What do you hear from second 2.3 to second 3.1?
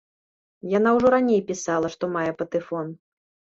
патэфон.